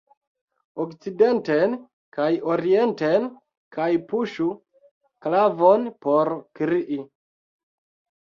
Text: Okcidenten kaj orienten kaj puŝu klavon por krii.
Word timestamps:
Okcidenten 0.83 1.75
kaj 2.17 2.29
orienten 2.53 3.27
kaj 3.77 3.87
puŝu 4.13 4.47
klavon 5.27 5.85
por 6.07 6.31
krii. 6.61 6.99